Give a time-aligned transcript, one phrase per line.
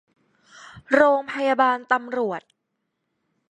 [0.93, 2.41] โรงพยาบาลตำรวจ